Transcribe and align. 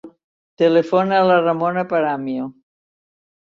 Telefona 0.61 1.19
a 1.21 1.29
la 1.33 1.37
Ramona 1.45 1.87
Paramio. 1.95 2.51